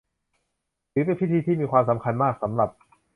[0.91, 2.69] ถือเป็นพิธีที่มีความสำคัญมากสำหรับ